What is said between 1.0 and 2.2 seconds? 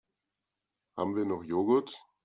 wir noch Joghurt?